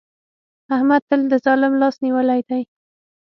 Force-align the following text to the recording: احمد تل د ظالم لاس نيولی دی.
احمد 0.75 1.01
تل 1.09 1.21
د 1.31 1.33
ظالم 1.45 1.73
لاس 1.81 1.95
نيولی 2.05 2.41
دی. 2.47 2.61